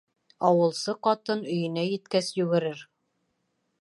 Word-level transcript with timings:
Ауылсы 0.49 0.95
ҡатын 1.07 1.43
өйөнә 1.57 1.85
еткәс 1.91 2.33
йүгерер. 2.41 2.83